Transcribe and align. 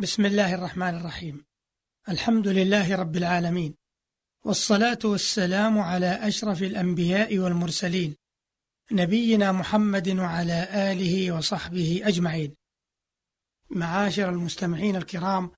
بسم 0.00 0.26
الله 0.26 0.54
الرحمن 0.54 0.94
الرحيم. 0.94 1.44
الحمد 2.08 2.48
لله 2.48 2.96
رب 2.96 3.16
العالمين. 3.16 3.74
والصلاة 4.44 4.98
والسلام 5.04 5.78
على 5.78 6.28
أشرف 6.28 6.62
الأنبياء 6.62 7.38
والمرسلين 7.38 8.16
نبينا 8.92 9.52
محمد 9.52 10.08
وعلى 10.08 10.68
آله 10.92 11.32
وصحبه 11.32 12.00
أجمعين. 12.04 12.54
معاشر 13.70 14.28
المستمعين 14.30 14.96
الكرام 14.96 15.50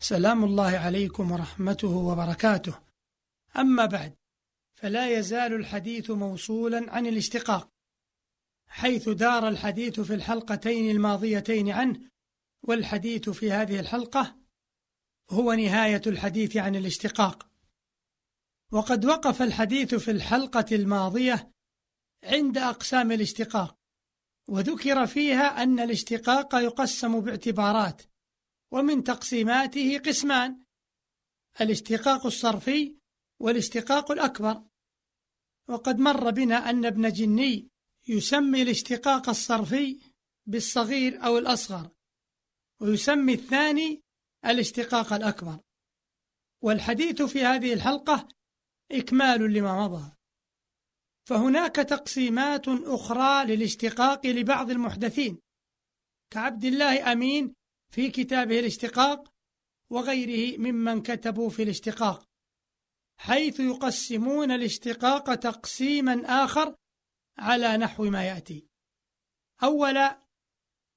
سلام 0.00 0.44
الله 0.44 0.78
عليكم 0.78 1.32
ورحمته 1.32 1.88
وبركاته. 1.88 2.78
أما 3.56 3.86
بعد 3.86 4.14
فلا 4.74 5.18
يزال 5.18 5.52
الحديث 5.52 6.10
موصولا 6.10 6.92
عن 6.92 7.06
الاشتقاق 7.06 7.68
حيث 8.68 9.08
دار 9.08 9.48
الحديث 9.48 10.00
في 10.00 10.14
الحلقتين 10.14 10.90
الماضيتين 10.90 11.70
عنه 11.70 12.15
والحديث 12.66 13.30
في 13.30 13.52
هذه 13.52 13.80
الحلقة 13.80 14.36
هو 15.30 15.52
نهاية 15.52 16.02
الحديث 16.06 16.56
عن 16.56 16.76
الاشتقاق. 16.76 17.50
وقد 18.72 19.04
وقف 19.04 19.42
الحديث 19.42 19.94
في 19.94 20.10
الحلقة 20.10 20.66
الماضية 20.72 21.52
عند 22.24 22.58
أقسام 22.58 23.12
الاشتقاق 23.12 23.78
وذكر 24.48 25.06
فيها 25.06 25.62
أن 25.62 25.80
الاشتقاق 25.80 26.54
يقسم 26.54 27.20
باعتبارات 27.20 28.02
ومن 28.72 29.04
تقسيماته 29.04 29.98
قسمان 29.98 30.64
الاشتقاق 31.60 32.26
الصرفي 32.26 32.96
والاشتقاق 33.40 34.10
الأكبر. 34.10 34.62
وقد 35.68 35.98
مر 35.98 36.30
بنا 36.30 36.70
أن 36.70 36.84
ابن 36.84 37.12
جني 37.12 37.68
يسمي 38.08 38.62
الاشتقاق 38.62 39.28
الصرفي 39.28 40.00
بالصغير 40.46 41.24
أو 41.24 41.38
الأصغر. 41.38 41.95
ويسمي 42.80 43.34
الثاني 43.34 44.02
الاشتقاق 44.46 45.12
الأكبر. 45.12 45.58
والحديث 46.62 47.22
في 47.22 47.44
هذه 47.44 47.72
الحلقة 47.72 48.28
إكمال 48.92 49.52
لما 49.52 49.88
مضى. 49.88 50.12
فهناك 51.28 51.76
تقسيمات 51.76 52.68
أخرى 52.68 53.44
للاشتقاق 53.44 54.26
لبعض 54.26 54.70
المحدثين. 54.70 55.38
كعبد 56.30 56.64
الله 56.64 57.12
أمين 57.12 57.54
في 57.92 58.10
كتابه 58.10 58.60
الاشتقاق 58.60 59.32
وغيره 59.90 60.58
ممن 60.58 61.02
كتبوا 61.02 61.50
في 61.50 61.62
الاشتقاق 61.62 62.26
حيث 63.18 63.60
يقسمون 63.60 64.50
الاشتقاق 64.50 65.34
تقسيما 65.34 66.44
آخر 66.44 66.76
على 67.38 67.76
نحو 67.76 68.04
ما 68.04 68.24
يأتي. 68.24 68.66
أولا 69.62 70.25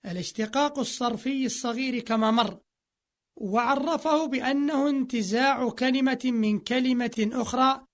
الاشتقاق 0.06 0.80
الصرفي 0.80 1.46
الصغير 1.46 2.00
كما 2.00 2.32
مر 2.32 2.60
وعرفه 3.36 4.26
بأنه 4.26 4.90
انتزاع 4.90 5.70
كلمة 5.70 6.20
من 6.26 6.60
كلمة 6.60 7.30
أخرى 7.34 7.86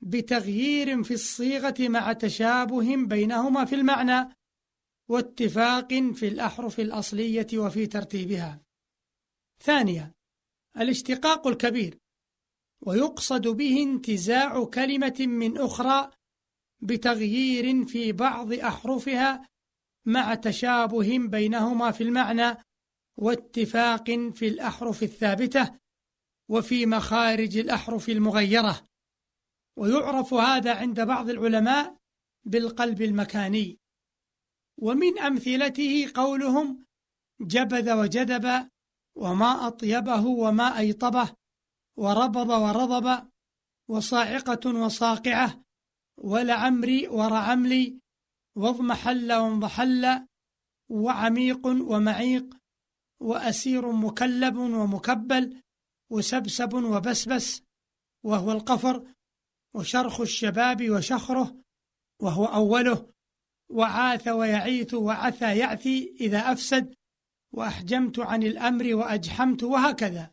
بتغيير 0.00 1.02
في 1.02 1.14
الصيغة 1.14 1.74
مع 1.80 2.12
تشابه 2.12 2.96
بينهما 2.96 3.64
في 3.64 3.74
المعنى 3.74 4.36
واتفاق 5.08 5.88
في 5.94 6.28
الأحرف 6.28 6.80
الأصلية 6.80 7.46
وفي 7.54 7.86
ترتيبها. 7.86 8.62
ثانيا 9.60 10.12
الاشتقاق 10.76 11.46
الكبير 11.46 11.98
ويقصد 12.80 13.48
به 13.48 13.82
انتزاع 13.82 14.64
كلمة 14.64 15.16
من 15.20 15.58
أخرى 15.58 16.10
بتغيير 16.80 17.84
في 17.84 18.12
بعض 18.12 18.52
أحرفها 18.52 19.48
مع 20.06 20.34
تشابه 20.34 21.18
بينهما 21.18 21.90
في 21.90 22.02
المعنى 22.02 22.56
واتفاق 23.16 24.10
في 24.10 24.48
الأحرف 24.48 25.02
الثابتة 25.02 25.78
وفي 26.48 26.86
مخارج 26.86 27.58
الأحرف 27.58 28.08
المغيرة. 28.08 28.86
ويعرف 29.78 30.34
هذا 30.34 30.74
عند 30.74 31.00
بعض 31.00 31.30
العلماء 31.30 31.96
بالقلب 32.44 33.02
المكاني. 33.02 33.78
ومن 34.78 35.18
أمثلته 35.18 36.10
قولهم 36.14 36.86
جبذ 37.40 37.92
وجدب 37.92 38.68
وما 39.16 39.66
أطيبه 39.66 40.26
وما 40.26 40.78
أيطبه 40.78 41.34
وربض 41.96 42.50
ورضب 42.50 43.28
وصاعقة 43.88 44.74
وصاقعة 44.74 45.62
ولعمري 46.16 47.08
ورعملي 47.08 48.00
واضمحل 48.56 49.32
وانضحل 49.32 50.26
وعميق 50.88 51.66
ومعيق 51.66 52.56
وأسير 53.20 53.92
مكلب 53.92 54.56
ومكبل 54.56 55.62
وسبسب 56.10 56.74
وبسبس 56.74 57.62
وهو 58.24 58.52
القفر 58.52 59.04
وشرخ 59.74 60.20
الشباب 60.20 60.90
وشخره 60.90 61.56
وهو 62.22 62.44
أوله 62.44 63.10
وعاث 63.70 64.28
ويعيث 64.28 64.94
وعثى 64.94 65.58
يعثي 65.58 66.16
إذا 66.20 66.52
أفسد 66.52 66.94
وأحجمت 67.52 68.18
عن 68.18 68.42
الأمر 68.42 68.94
وأجحمت 68.94 69.62
وهكذا. 69.62 70.30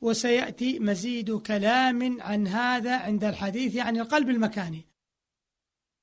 وسيأتي 0.00 0.78
مزيد 0.78 1.36
كلام 1.36 2.22
عن 2.22 2.46
هذا 2.46 2.96
عند 2.96 3.24
الحديث 3.24 3.76
عن 3.76 3.96
القلب 3.96 4.30
المكاني. 4.30 4.86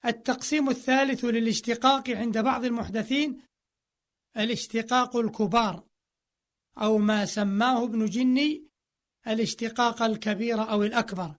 التقسيم 0.06 0.70
الثالث 0.70 1.26
للاشتقاق 1.26 2.10
عند 2.10 2.38
بعض 2.38 2.66
المحدثين 2.66 3.42
الاشتقاق 4.38 5.16
الكبار 5.16 5.84
أو 6.78 6.98
ما 6.98 7.26
سماه 7.26 7.84
ابن 7.84 8.06
جني 8.06 8.68
الاشتقاق 9.28 10.02
الكبير 10.02 10.70
أو 10.70 10.84
الأكبر 10.84 11.36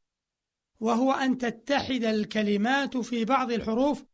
وهو 0.80 1.12
أن 1.12 1.38
تتحد 1.38 2.04
الكلمات 2.04 2.96
في 2.96 3.24
بعض 3.24 3.52
الحروف 3.52 4.04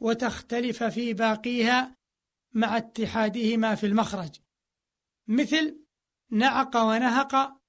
وتختلف 0.00 0.84
في 0.84 1.14
باقيها 1.14 1.96
مع 2.52 2.76
اتحادهما 2.76 3.74
في 3.74 3.86
المخرج. 3.86 4.30
مثل 5.28 5.84
نعق 6.30 6.76
ونهق 6.76 7.60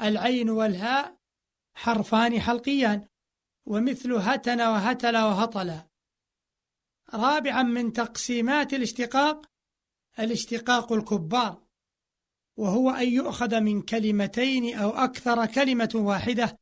العين 0.00 0.50
والهاء 0.50 1.18
حرفان 1.74 2.40
حلقيان. 2.40 3.08
ومثل 3.66 4.12
هتن 4.12 4.60
وهتل 4.60 5.16
وهطل. 5.16 5.80
رابعا 7.14 7.62
من 7.62 7.92
تقسيمات 7.92 8.74
الاشتقاق 8.74 9.46
الاشتقاق 10.18 10.92
الكبار 10.92 11.66
وهو 12.56 12.90
أن 12.90 13.08
يؤخذ 13.08 13.60
من 13.60 13.82
كلمتين 13.82 14.78
أو 14.78 14.90
أكثر 14.90 15.46
كلمة 15.46 15.90
واحدة 15.94 16.58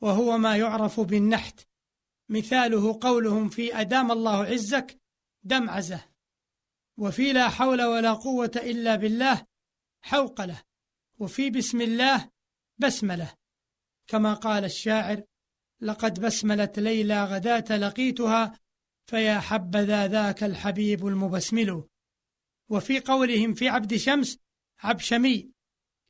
وهو 0.00 0.38
ما 0.38 0.56
يعرف 0.56 1.00
بالنحت. 1.00 1.60
مثاله 2.28 2.98
قولهم 3.00 3.48
في 3.48 3.80
أدام 3.80 4.12
الله 4.12 4.44
عزك 4.44 5.00
دمعزة 5.42 6.04
وفي 6.96 7.32
لا 7.32 7.48
حول 7.48 7.82
ولا 7.82 8.12
قوة 8.12 8.50
إلا 8.56 8.96
بالله 8.96 9.46
حوقله 10.02 10.62
وفي 11.18 11.50
بسم 11.50 11.80
الله 11.80 12.30
بسمله 12.78 13.34
كما 14.06 14.34
قال 14.34 14.64
الشاعر 14.64 15.22
لقد 15.82 16.20
بسملت 16.20 16.78
ليلى 16.78 17.24
غداة 17.24 17.76
لقيتها 17.76 18.58
فيا 19.10 19.40
حبذا 19.40 20.06
ذاك 20.06 20.44
الحبيب 20.44 21.06
المبسمل. 21.06 21.84
وفي 22.68 23.00
قولهم 23.00 23.54
في 23.54 23.68
عبد 23.68 23.96
شمس 23.96 24.38
عبشمي 24.78 25.50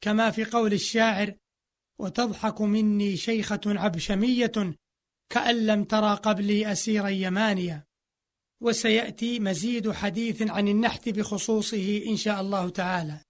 كما 0.01 0.31
في 0.31 0.45
قول 0.45 0.73
الشاعر 0.73 1.35
وتضحك 1.99 2.61
مني 2.61 3.17
شيخة 3.17 3.61
عبشمية 3.67 4.77
كأن 5.29 5.67
لم 5.67 5.85
ترى 5.85 6.15
قبلي 6.15 6.73
أسيرا 6.73 7.09
يمانيا 7.09 7.85
وسيأتي 8.61 9.41
مزيد 9.41 9.93
حديث 9.93 10.43
عن 10.43 10.69
النحت 10.69 11.09
بخصوصه 11.09 12.03
إن 12.07 12.17
شاء 12.17 12.41
الله 12.41 12.69
تعالى. 12.69 13.21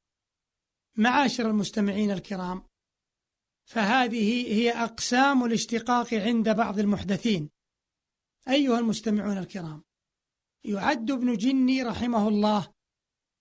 معاشر 0.97 1.51
المستمعين 1.51 2.11
الكرام 2.11 2.63
فهذه 3.65 4.55
هي 4.55 4.71
أقسام 4.71 5.45
الاشتقاق 5.45 6.15
عند 6.15 6.49
بعض 6.49 6.79
المحدثين. 6.79 7.51
أيها 8.49 8.79
المستمعون 8.79 9.39
الكرام 9.39 9.83
يعد 10.65 11.11
ابن 11.11 11.37
جني 11.37 11.83
رحمه 11.83 12.29
الله 12.29 12.73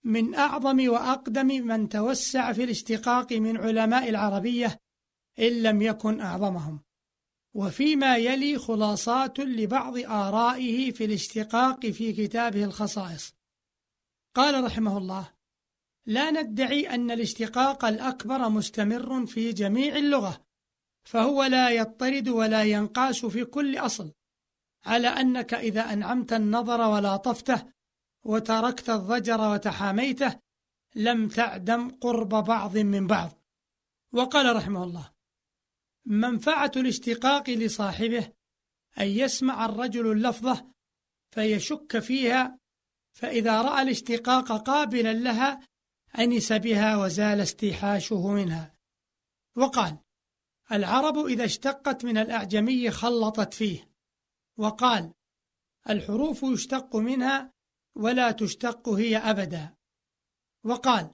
من 0.03 0.35
أعظم 0.35 0.89
وأقدم 0.89 1.47
من 1.47 1.89
توسع 1.89 2.53
في 2.53 2.63
الاشتقاق 2.63 3.33
من 3.33 3.57
علماء 3.57 4.09
العربية 4.09 4.79
إن 5.39 5.63
لم 5.63 5.81
يكن 5.81 6.21
أعظمهم. 6.21 6.79
وفيما 7.53 8.17
يلي 8.17 8.57
خلاصات 8.57 9.39
لبعض 9.39 9.97
آرائه 9.97 10.91
في 10.91 11.05
الاشتقاق 11.05 11.85
في 11.85 12.13
كتابه 12.13 12.63
الخصائص. 12.63 13.33
قال 14.35 14.63
رحمه 14.63 14.97
الله 14.97 15.33
لا 16.05 16.31
ندعي 16.31 16.89
أن 16.89 17.11
الاشتقاق 17.11 17.85
الأكبر 17.85 18.49
مستمر 18.49 19.25
في 19.25 19.53
جميع 19.53 19.95
اللغة 19.95 20.45
فهو 21.03 21.43
لا 21.43 21.69
يضطرد 21.69 22.29
ولا 22.29 22.63
ينقاس 22.63 23.25
في 23.25 23.45
كل 23.45 23.77
أصل 23.77 24.11
على 24.85 25.07
أنك 25.07 25.53
إذا 25.53 25.93
أنعمت 25.93 26.33
النظر 26.33 26.81
ولاطفته 26.81 27.63
وتركت 28.23 28.89
الضجر 28.89 29.53
وتحاميته 29.53 30.39
لم 30.95 31.27
تعدم 31.27 31.89
قرب 31.89 32.29
بعض 32.29 32.77
من 32.77 33.07
بعض. 33.07 33.31
وقال 34.13 34.55
رحمه 34.55 34.83
الله 34.83 35.11
منفعة 36.05 36.71
الاشتقاق 36.75 37.49
لصاحبه 37.49 38.31
أن 38.99 39.07
يسمع 39.07 39.65
الرجل 39.65 40.11
اللفظة 40.11 40.71
فيشك 41.31 41.99
فيها 41.99 42.57
فإذا 43.13 43.61
رأى 43.61 43.81
الاشتقاق 43.81 44.51
قابلا 44.51 45.13
لها 45.13 45.59
أنس 46.19 46.53
بها 46.53 46.97
وزال 46.97 47.41
استيحاشه 47.41 48.27
منها. 48.27 48.75
وقال 49.55 49.97
العرب 50.71 51.17
إذا 51.25 51.45
اشتقت 51.45 52.05
من 52.05 52.17
الأعجمي 52.17 52.91
خلطت 52.91 53.53
فيه. 53.53 53.91
وقال 54.57 55.13
الحروف 55.89 56.43
يشتق 56.43 56.95
منها 56.95 57.53
ولا 57.95 58.31
تشتق 58.31 58.89
هي 58.89 59.17
أبدا. 59.17 59.75
وقال 60.63 61.13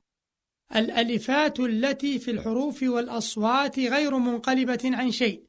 الألفات 0.76 1.60
التي 1.60 2.20
في 2.20 2.32
الحروف 2.32 2.84
والأصوات 2.84 3.80
غير 3.80 4.18
منقلبة 4.18 4.80
عن 4.84 5.12
شيء 5.12 5.48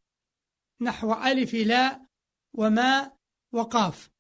نحو 0.81 1.13
ألف 1.13 1.55
لا 1.55 2.07
وما 2.55 3.13
وقاف. 3.53 4.11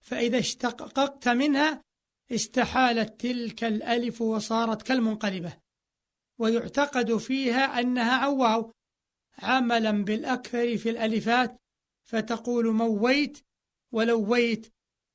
فإذا 0.00 0.38
اشتققت 0.38 1.28
منها 1.28 1.83
استحالت 2.32 3.20
تلك 3.20 3.64
الألف 3.64 4.20
وصارت 4.20 4.82
كالمنقلبة 4.82 5.56
ويعتقد 6.38 7.16
فيها 7.16 7.80
أنها 7.80 8.16
عواو 8.16 8.72
عملا 9.38 9.90
بالأكثر 10.04 10.76
في 10.76 10.90
الألفات 10.90 11.60
فتقول 12.04 12.72
مويت 12.72 13.38
ولويت 13.92 14.72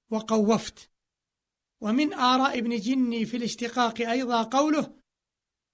وقوفت. 0.09 0.91
ومن 1.81 2.13
آراء 2.13 2.57
ابن 2.57 2.77
جني 2.77 3.25
في 3.25 3.37
الاشتقاق 3.37 4.01
أيضا 4.01 4.43
قوله 4.43 4.99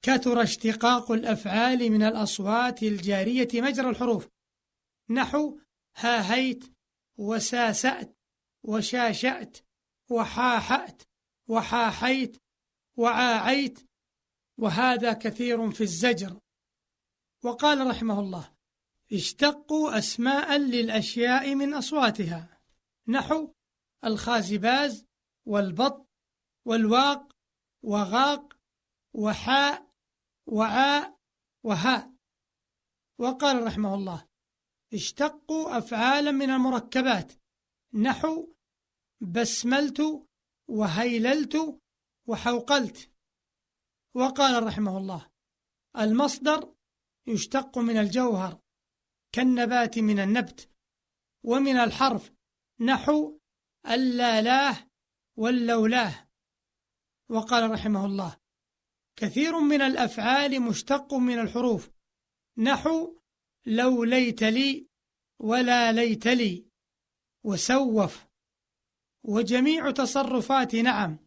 كثر 0.01 0.43
اشتقاق 0.43 1.11
الأفعال 1.11 1.91
من 1.91 2.03
الأصوات 2.03 2.83
الجارية 2.83 3.47
مجرى 3.53 3.89
الحروف. 3.89 4.29
نحو 5.09 5.59
هاهيت 5.95 6.63
وساسأت 7.17 8.17
وشاشأت 8.63 9.57
وحاحأت 10.09 11.01
وحاحيت 11.47 12.37
وعاعيت 12.97 13.89
وهذا 14.57 15.13
كثير 15.13 15.71
في 15.71 15.81
الزجر. 15.81 16.39
وقال 17.43 17.87
رحمه 17.87 18.19
الله 18.19 18.55
اشتقوا 19.13 19.97
أسماء 19.97 20.57
للأشياء 20.57 21.55
من 21.55 21.73
أصواتها. 21.73 22.61
نحو 23.07 23.53
الخازباز 24.05 25.05
والبط 25.45 26.07
والواق 26.65 27.35
وغاق 27.83 28.57
وحاء 29.13 29.91
وعاء 30.45 31.17
وهاء. 31.63 32.11
وقال 33.17 33.63
رحمه 33.63 33.95
الله 33.95 34.27
اشتقوا 34.93 35.77
أفعالا 35.77 36.31
من 36.31 36.49
المركبات. 36.49 37.33
نحو 37.93 38.53
بسملت 39.21 40.27
وهيللت 40.67 41.79
وحوقلت. 42.27 43.11
وقال 44.15 44.63
رحمه 44.63 44.97
الله 44.97 45.29
المصدر 45.97 46.75
يشتق 47.27 47.77
من 47.77 47.97
الجوهر 47.97 48.61
كالنبات 49.31 49.99
من 49.99 50.19
النبت 50.19 50.69
ومن 51.43 51.77
الحرف 51.77 52.31
نحو 52.79 53.39
اللالاه 53.85 54.89
واللولاه. 55.37 56.29
وقال 57.29 57.71
رحمه 57.71 58.05
الله 58.05 58.37
كثير 59.15 59.59
من 59.59 59.81
الأفعال 59.81 60.61
مشتق 60.61 61.13
من 61.13 61.39
الحروف 61.39 61.89
نحو 62.57 63.19
لو 63.65 64.03
ليت 64.03 64.43
لي 64.43 64.87
ولا 65.39 65.91
ليت 65.91 66.27
لي 66.27 66.65
وسوف 67.43 68.24
وجميع 69.27 69.91
تصرفات 69.91 70.75
نعم 70.75 71.17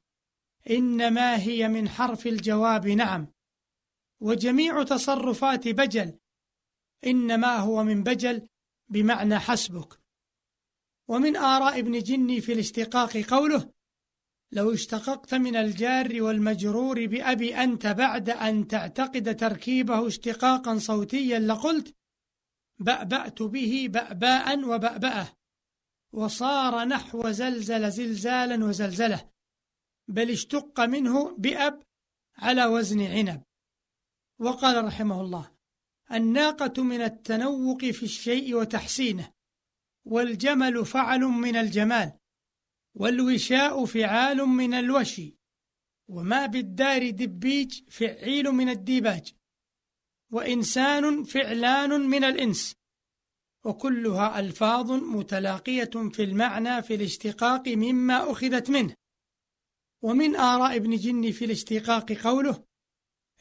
إنما 0.71 1.37
هي 1.37 1.69
من 1.69 1.89
حرف 1.89 2.27
الجواب 2.27 2.89
نعم. 2.89 3.27
وجميع 4.21 4.83
تصرفات 4.83 5.69
بجل 5.69 6.19
إنما 7.07 7.57
هو 7.57 7.85
من 7.85 8.03
بجل 8.03 8.49
بمعنى 8.89 9.39
حسبك. 9.39 10.01
ومن 11.09 11.37
آراء 11.37 11.79
ابن 11.79 11.99
جني 11.99 12.41
في 12.41 12.53
الاشتقاق 12.53 13.17
قوله 13.17 13.73
لو 14.53 14.73
اشتققت 14.75 15.35
من 15.35 15.57
الجار 15.57 16.23
والمجرور 16.23 17.07
بأبي 17.07 17.57
أنت 17.57 17.87
بعد 17.87 18.31
أن 18.31 18.69
تعتقد 18.69 19.37
تركيبه 19.37 20.07
اشتقاقا 20.07 20.79
صوتيا 20.79 21.39
لقلت 21.39 21.95
بأبأت 22.79 23.43
به 23.43 23.87
بأباء 23.91 24.65
وبأبأه. 24.65 25.38
وصار 26.13 26.85
نحو 26.85 27.31
زلزل 27.31 27.91
زلزالا 27.91 28.65
وزلزلة 28.65 29.31
بل 30.09 30.31
اشتق 30.31 30.81
منه 30.81 31.37
بأب 31.37 31.83
على 32.37 32.67
وزن 32.67 33.01
عنب. 33.01 33.43
وقال 34.39 34.85
رحمه 34.85 35.21
الله 35.21 35.53
الناقة 36.13 36.83
من 36.83 37.01
التنوق 37.01 37.85
في 37.85 38.03
الشيء 38.03 38.55
وتحسينه 38.55 39.33
والجمل 40.05 40.87
فعل 40.87 41.21
من 41.21 41.57
الجمال 41.57 42.19
والوشاء 42.95 43.85
فعال 43.85 44.37
من 44.37 44.75
الوشي 44.75 45.39
وما 46.09 46.47
بالدار 46.47 47.11
دبيج 47.11 47.83
فعيل 47.91 48.45
من 48.45 48.69
الديباج 48.69 49.35
وإنسان 50.31 51.25
فعلان 51.25 52.01
من 52.01 52.25
الإنس. 52.25 52.75
وكلها 53.69 54.41
ألفاظ 54.41 54.93
متلاقية 54.93 55.91
في 56.13 56.25
المعنى 56.25 56.83
في 56.83 56.95
الاشتقاق 56.95 57.69
مما 57.69 58.33
أخذت 58.33 58.71
منه. 58.71 58.95
ومن 60.03 60.37
آراء 60.37 60.77
ابن 60.77 60.97
جني 60.97 61.33
في 61.33 61.45
الاشتقاق 61.45 62.13
قوله 62.13 62.65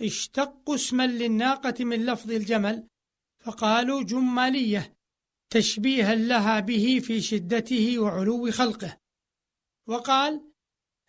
اشتقوا 0.01 0.75
اسما 0.75 1.07
للناقة 1.07 1.83
من 1.83 2.05
لفظ 2.05 2.31
الجمل 2.31 2.87
فقالوا 3.43 4.03
جمالية 4.03 4.97
تشبيها 5.49 6.15
لها 6.15 6.59
به 6.59 6.99
في 6.99 7.21
شدته 7.21 7.99
وعلو 7.99 8.51
خلقه. 8.51 8.97
وقال 9.87 10.51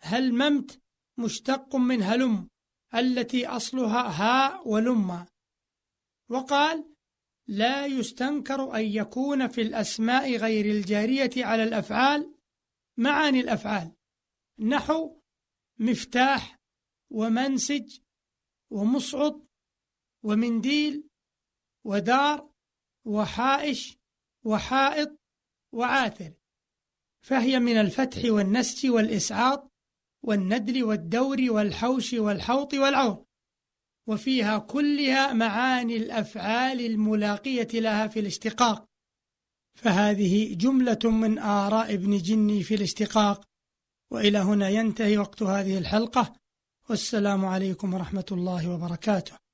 هلممت 0.01 0.81
مشتق 1.17 1.75
من 1.75 2.03
هلم 2.03 2.47
التي 2.95 3.47
أصلها 3.47 4.21
هاء 4.21 4.67
ولما. 4.67 5.27
وقال 6.29 6.98
لا 7.49 7.85
يستنكر 7.85 8.75
أن 8.75 8.85
يكون 8.85 9.47
في 9.47 9.61
الأسماء 9.61 10.35
غير 10.35 10.65
الجارية 10.65 11.45
على 11.45 11.63
الأفعال 11.63 12.35
معاني 12.97 13.39
الأفعال. 13.39 13.91
نحو 14.59 15.21
مفتاح 15.79 16.59
ومنسج 17.11 17.99
ومصعد 18.71 19.47
ومنديل 20.23 21.09
ودار 21.85 22.49
وحائش 23.05 23.97
وحائط 24.45 25.19
وعاثر. 25.73 26.33
فهي 27.21 27.59
من 27.59 27.77
الفتح 27.77 28.21
والنسج 28.25 28.89
والإسعاط 28.89 29.71
والندل 30.23 30.83
والدور 30.83 31.37
والحوش 31.49 32.13
والحوط 32.13 32.73
والعور 32.73 33.25
وفيها 34.09 34.57
كلها 34.57 35.33
معاني 35.33 35.97
الأفعال 35.97 36.85
الملاقية 36.85 37.67
لها 37.73 38.07
في 38.07 38.19
الاشتقاق. 38.19 38.85
فهذه 39.75 40.53
جملة 40.53 40.99
من 41.03 41.39
آراء 41.39 41.93
ابن 41.93 42.17
جني 42.17 42.63
في 42.63 42.75
الاشتقاق. 42.75 43.45
وإلى 44.11 44.37
هنا 44.37 44.69
ينتهي 44.69 45.17
وقت 45.17 45.43
هذه 45.43 45.77
الحلقة. 45.77 46.33
والسلام 46.89 47.45
عليكم 47.45 47.93
ورحمة 47.93 48.25
الله 48.31 48.69
وبركاته. 48.69 49.48